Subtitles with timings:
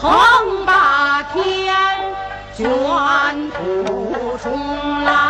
[0.00, 1.74] 横把天
[2.56, 5.29] 卷土重来。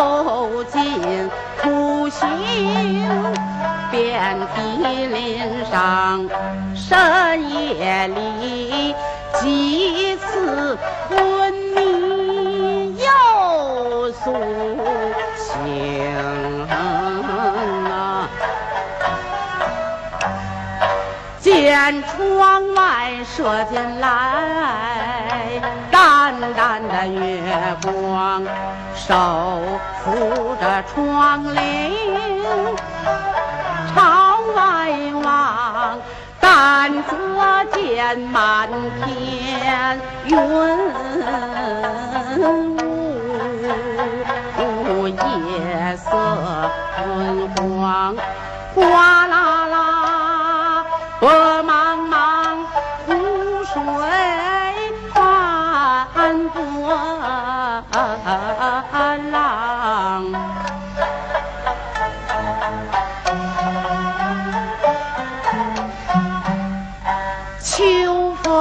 [0.00, 1.28] 受尽
[1.60, 2.26] 苦刑，
[3.90, 4.58] 遍体
[5.08, 6.26] 鳞伤，
[6.74, 8.94] 深夜里
[9.38, 14.32] 几次昏迷又苏
[15.36, 18.26] 醒啊。
[21.40, 24.08] 见窗外射进来
[25.90, 27.42] 淡淡的月
[27.82, 28.42] 光，
[29.10, 29.16] 手
[30.04, 31.58] 扶着窗棂
[33.92, 34.62] 朝外
[35.24, 35.98] 望，
[36.38, 37.08] 但则
[37.72, 38.68] 见满
[39.04, 40.38] 天云
[42.38, 42.40] 雾
[44.60, 45.16] 雾，夜
[45.96, 46.08] 色
[46.94, 48.14] 昏黄，
[48.76, 50.86] 哗啦啦，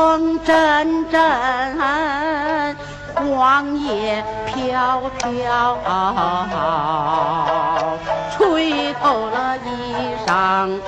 [0.10, 1.22] 风阵阵，
[3.14, 5.78] 黄叶飘飘，
[8.32, 9.70] 吹透了衣
[10.26, 10.82] 裳。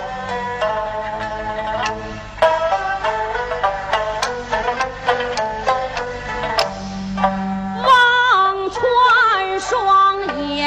[7.85, 7.91] 望
[8.71, 8.81] 穿
[9.59, 10.17] 双
[10.47, 10.65] 眼，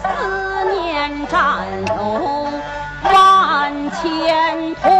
[0.00, 0.08] 思
[0.72, 1.36] 念战
[1.86, 1.98] 友
[3.12, 3.12] 万
[3.90, 4.99] 千同志如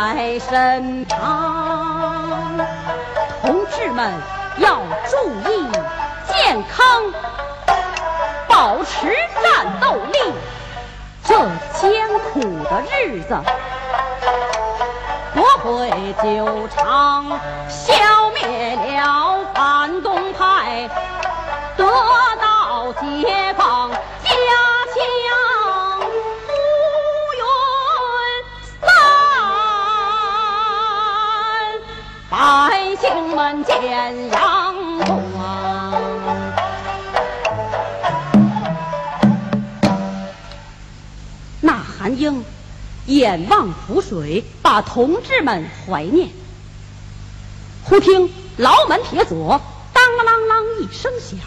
[0.00, 2.56] 在身旁。
[3.42, 4.12] 同志们
[4.58, 4.76] 要
[5.10, 5.16] 注
[5.50, 5.68] 意
[6.28, 7.02] 健康，
[8.46, 9.08] 保持
[9.42, 10.32] 战斗力。
[11.24, 11.34] 这
[11.80, 13.36] 艰苦的日子。
[15.34, 15.90] 夺回
[16.22, 17.92] 旧场，消
[18.32, 20.88] 灭了反动派，
[21.76, 21.84] 得
[22.40, 23.90] 到解放，
[33.68, 35.10] 姓们见阳光。
[41.60, 42.42] 那韩英
[43.06, 46.30] 眼望湖水，把同志们怀念。
[47.84, 49.60] 忽听牢门铁锁
[49.92, 51.38] 当啷啷一声响，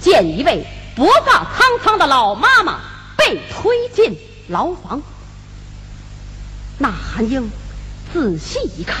[0.00, 0.66] 见一位
[0.96, 2.80] 脖发苍苍的老妈妈
[3.16, 4.18] 被推进
[4.48, 5.00] 牢房。
[6.78, 7.50] 那韩英
[8.12, 8.96] 仔细一看，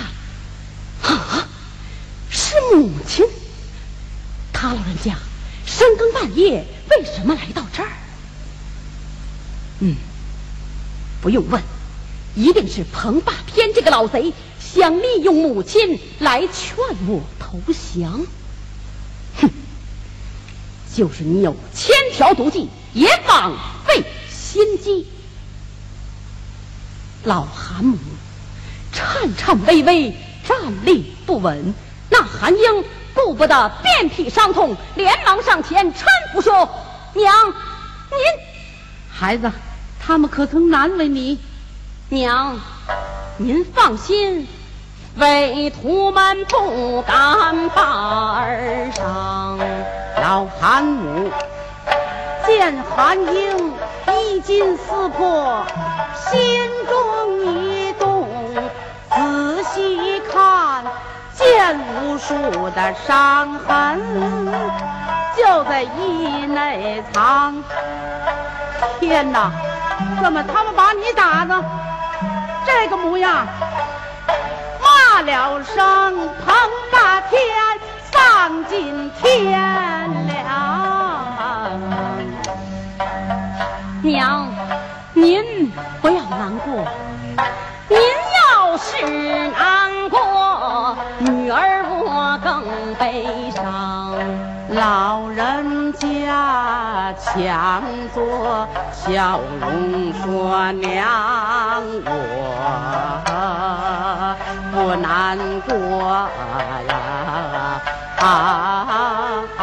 [2.76, 3.26] 母亲。
[4.52, 5.16] 他老人家
[5.66, 7.88] 深更半夜为什么来到这儿？
[9.80, 9.96] 嗯。
[11.20, 11.60] 不用问，
[12.36, 16.76] 一定是彭霸天这个老贼想利用母亲来劝
[17.08, 18.24] 我投降。
[19.40, 19.50] 哼，
[20.94, 23.52] 就是你有千条毒计，也枉
[23.84, 25.08] 费心机。
[27.24, 27.98] 老韩母
[28.92, 30.14] 颤颤巍巍
[30.46, 30.56] 站
[30.86, 31.74] 立不稳，
[32.10, 32.84] 那韩英
[33.14, 36.68] 顾不得遍体伤痛，连忙上前搀扶说
[37.14, 38.18] ：“娘，您
[39.10, 39.50] 孩子。”
[40.00, 41.38] 他们可曾难为你？
[42.08, 42.58] 娘，
[43.36, 44.48] 您放心，
[45.16, 49.58] 为徒们不敢把儿上。
[50.22, 51.30] 老韩母
[52.46, 53.74] 见韩英
[54.14, 55.66] 衣襟撕破，
[56.30, 56.40] 心
[56.88, 57.67] 中一
[62.18, 64.00] 数的伤痕，
[65.36, 67.54] 就在衣内藏。
[68.98, 69.50] 天哪，
[70.20, 71.64] 怎么他们把你打的
[72.66, 73.46] 这个模样？
[74.82, 76.54] 骂了声彭
[76.92, 77.38] 大天，
[78.10, 79.52] 丧尽天
[80.26, 80.38] 良。
[84.02, 84.48] 娘，
[85.12, 85.70] 您
[86.00, 86.84] 不要难过，
[93.18, 94.14] 悲伤。
[94.70, 97.82] 老人家强
[98.14, 102.10] 作笑容说：“娘，我
[104.72, 105.72] 不难过
[106.88, 106.92] 呀。”
[108.20, 109.60] 啊啊啊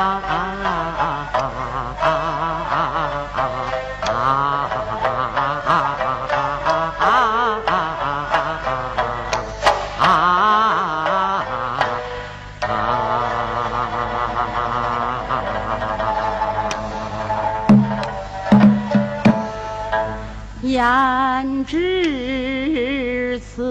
[0.66, 0.75] 啊
[20.76, 23.64] 言至此，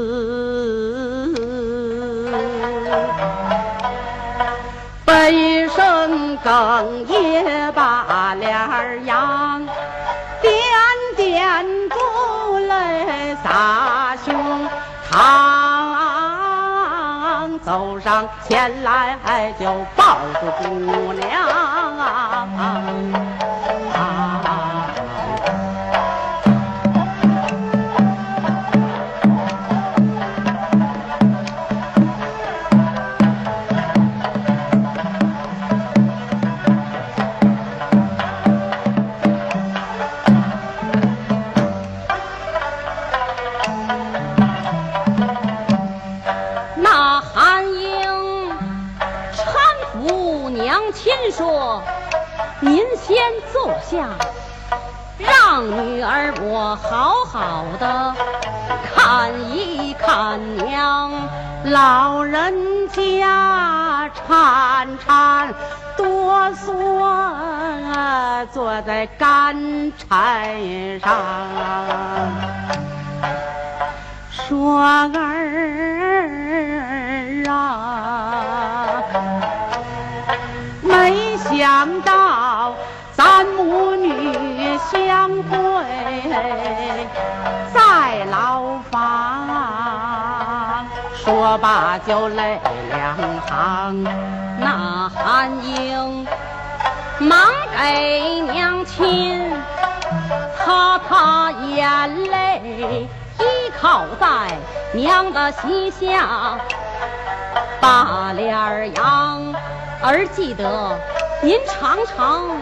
[5.05, 9.63] 悲声哽咽把脸儿扬，
[10.41, 10.55] 点
[11.15, 11.97] 点珠
[12.61, 14.67] 泪洒胸
[15.13, 20.74] 膛，走上前来就抱住姑
[52.61, 53.17] 您先
[53.53, 54.09] 坐下，
[55.19, 58.15] 让女儿我好好的
[58.95, 61.13] 看一看娘。”
[61.65, 65.55] 老人家颤颤
[65.97, 66.77] 哆嗦，
[68.53, 69.57] 坐在干
[69.97, 70.55] 柴
[71.03, 71.11] 上，
[74.31, 75.09] 说儿
[77.49, 79.03] 啊，
[81.57, 82.75] 想到
[83.13, 85.53] 咱母女相会
[87.73, 90.85] 在牢房。
[91.15, 94.05] 说罢就泪两行，
[94.59, 96.27] 那韩英
[97.19, 97.39] 忙
[97.79, 99.41] 给娘亲
[100.59, 103.09] 擦擦眼泪，
[103.39, 103.45] 依
[103.81, 104.27] 靠在
[104.93, 106.59] 娘的膝下，
[107.81, 109.55] 把脸儿扬。
[110.03, 110.99] 儿记得
[111.45, 112.59] 您常常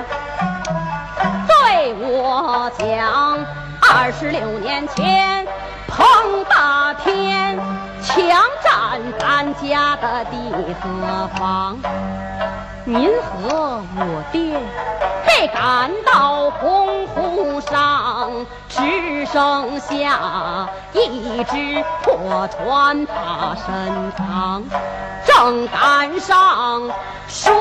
[1.47, 3.39] 对我讲，
[3.81, 5.47] 二十六年前
[5.87, 6.05] 彭
[6.51, 7.57] 大天
[8.03, 8.19] 强
[8.65, 11.79] 占咱家的地和房，
[12.85, 14.59] 您和我爹
[15.25, 24.65] 被赶到洪湖上，只剩下一只破船把身长，
[25.25, 26.91] 正赶上
[27.29, 27.53] 数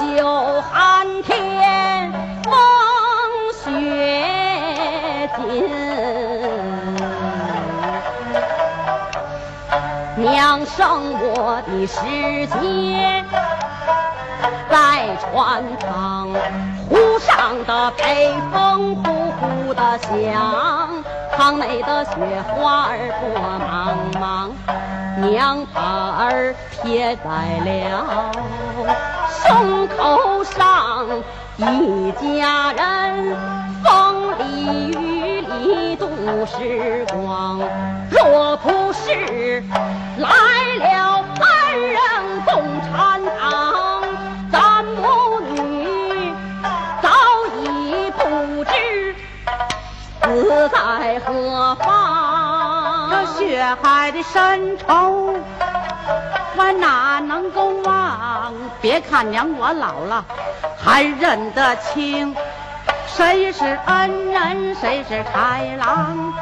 [0.00, 2.10] 九寒天
[2.44, 2.52] 风
[3.62, 5.70] 雪紧。
[10.16, 12.00] 娘生我的时
[12.60, 13.24] 节，
[14.70, 16.28] 在船舱，
[16.88, 19.02] 湖上的北风呼
[19.32, 21.02] 呼的响，
[21.36, 22.14] 舱内的雪
[22.46, 23.28] 花儿多
[23.58, 23.66] 茫
[24.20, 24.50] 茫。
[25.20, 27.28] 娘把儿贴在
[27.64, 28.30] 了
[29.28, 31.06] 胸口上，
[31.56, 33.36] 一家人
[33.82, 36.06] 风里雨里度
[36.46, 37.60] 时光。
[38.10, 39.62] 若不是
[40.18, 40.28] 来
[53.76, 55.34] 海的深仇，
[56.56, 58.52] 我哪能够忘？
[58.80, 60.24] 别看娘我老了，
[60.78, 62.34] 还认得清
[63.06, 66.32] 谁是恩人，谁是豺狼。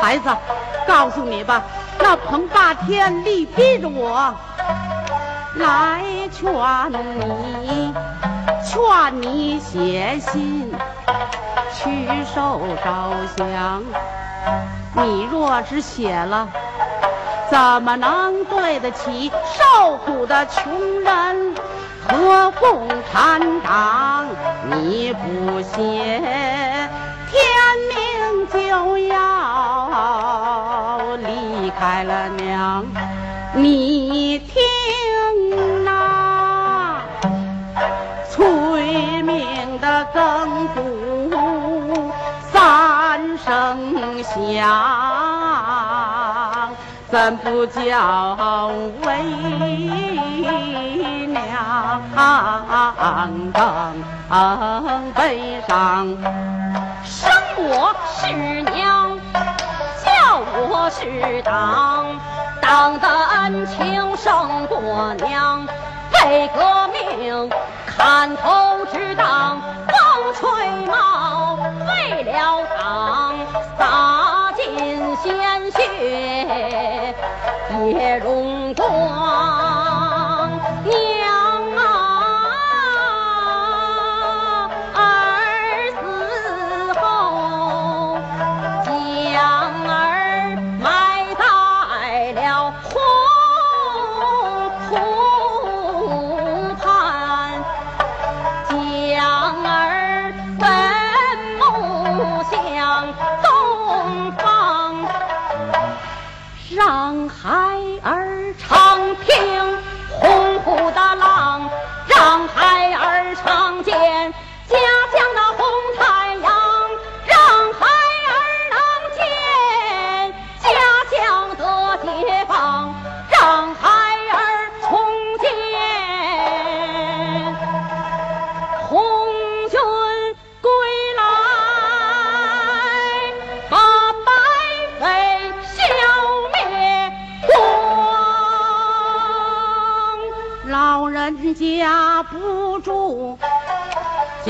[0.00, 0.30] 孩子，
[0.86, 1.62] 告诉你吧，
[1.98, 4.34] 那彭霸天力逼着我
[5.56, 6.50] 来劝
[6.92, 7.92] 你，
[8.64, 10.72] 劝你写信
[11.74, 13.82] 去受招降。
[14.92, 16.48] 你若是写了，
[17.50, 21.54] 怎么能对得起受苦的穷人
[22.08, 24.26] 和共产党？
[24.68, 25.78] 你不写，
[27.30, 27.40] 天
[27.88, 28.58] 明就
[28.98, 29.16] 要
[31.18, 32.84] 离开了娘。
[33.54, 34.62] 你听
[44.50, 44.66] 娘，
[47.08, 48.70] 怎不叫
[49.04, 49.22] 为
[51.26, 51.36] 娘
[53.52, 53.62] 更
[55.14, 56.08] 悲伤？
[57.04, 58.26] 生我是
[58.72, 59.16] 娘，
[60.04, 60.08] 教
[60.68, 62.18] 我是党。
[62.60, 65.64] 党的恩情胜过娘，
[66.12, 67.48] 为革命
[67.86, 69.94] 砍头之党，风
[70.34, 70.40] 吹
[70.86, 73.34] 帽，为了党
[73.78, 73.82] 洒
[75.22, 77.14] 鲜血
[77.92, 79.69] 也融光。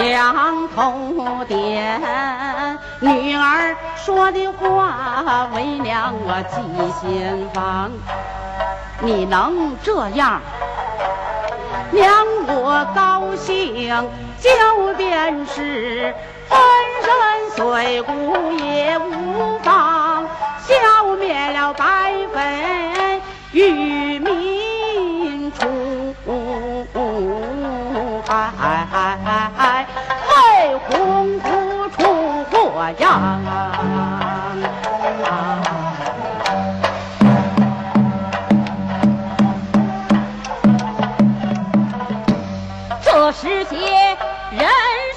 [0.01, 2.01] 两头点，
[3.01, 6.57] 女儿说的话为娘我记
[6.99, 7.91] 心房。
[9.03, 10.41] 你能这样，
[11.91, 12.11] 娘
[12.47, 13.89] 我高兴，
[14.41, 16.15] 就便是
[16.49, 16.59] 粉
[17.03, 20.25] 身碎骨也无妨，
[20.63, 23.21] 消灭了白匪，
[23.53, 24.50] 与民
[32.95, 33.41] 出火阳。
[43.03, 43.77] 这时节，
[44.51, 44.69] 人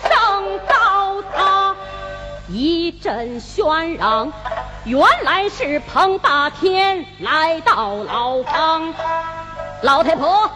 [0.03, 1.75] 声嘈杂，
[2.49, 4.31] 一阵喧嚷。
[4.85, 8.93] 原来是彭霸天来到牢房。
[9.81, 10.49] 老太婆，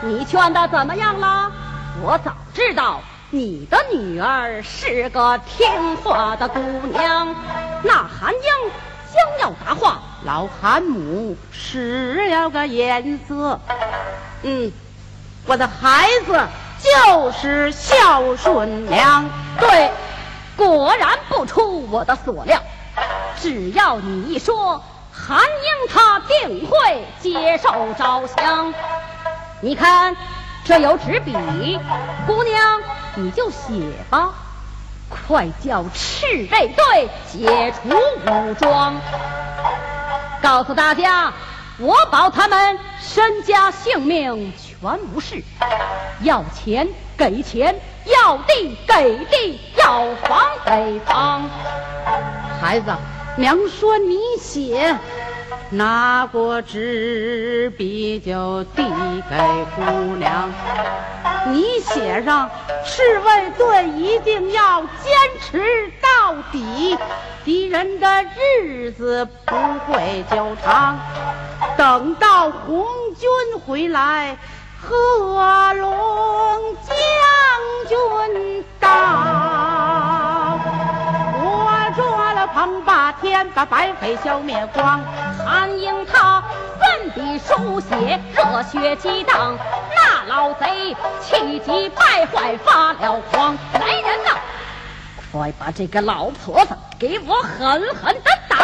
[0.00, 1.52] 你劝的怎么样了？
[2.02, 3.00] 我早知道
[3.34, 6.60] 你的女儿是个听话的姑
[6.92, 7.34] 娘。
[7.82, 8.70] 那韩英
[9.12, 13.58] 将要答话，老韩母使了个眼色，
[14.44, 14.70] 嗯，
[15.48, 16.46] 我的孩子
[16.80, 19.24] 就是孝顺娘。
[19.58, 19.90] 对，
[20.56, 22.62] 果然不出我的所料。
[23.40, 24.80] 只要你一说，
[25.12, 28.72] 韩英她定会接受招降。
[29.60, 30.14] 你看，
[30.64, 31.32] 这有纸笔，
[32.28, 32.73] 姑娘
[33.16, 33.58] 你就写
[34.10, 34.34] 吧。
[35.08, 38.94] 快叫赤卫队解除武装，
[40.42, 41.32] 告诉大家，
[41.78, 45.42] 我保他们身家性命全无事。
[46.22, 51.42] 要钱给钱，要地给地，要房给房。
[52.60, 52.90] 孩子，
[53.36, 54.98] 娘说你写，
[55.76, 58.82] 拿过纸笔就递
[59.28, 59.36] 给
[59.74, 59.82] 姑
[60.16, 60.50] 娘。
[61.46, 62.48] 你写上，
[62.86, 66.96] 赤卫队一定要坚持到底，
[67.44, 69.54] 敌人的日子不
[69.86, 70.98] 会久长。
[71.76, 72.86] 等到红
[73.18, 73.28] 军
[73.66, 74.38] 回来，
[74.80, 76.94] 贺龙将
[77.88, 79.83] 军到。
[82.54, 85.00] 方霸天把白匪消灭光
[85.44, 86.40] 韩英他
[86.78, 89.58] 奋笔书写热血激荡
[89.92, 94.38] 那老贼气急败坏发了狂来人呐
[95.32, 98.56] 快把这个老婆子给我狠狠的打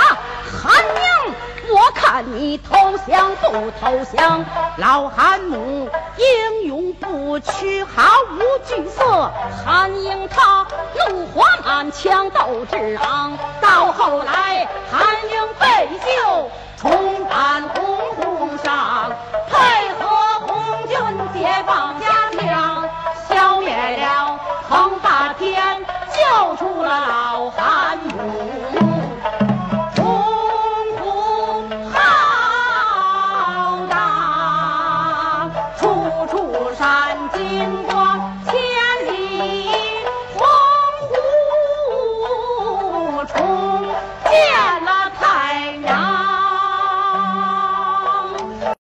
[0.45, 1.35] 韩英
[1.75, 2.75] 我看你投
[3.07, 4.45] 降不投降。
[4.77, 9.33] 老韩母英勇不屈毫无惧色
[9.65, 17.63] 韩英他怒火满腔斗志昂到后来韩英被救重返